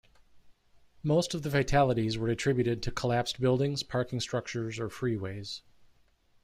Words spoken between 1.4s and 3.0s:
the fatalities were attributed to